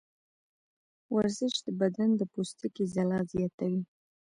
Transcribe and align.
ورزش 1.15 1.53
د 1.65 1.67
بدن 1.79 2.09
د 2.15 2.21
پوستکي 2.33 2.83
ځلا 2.93 3.19
زیاتوي. 3.33 3.81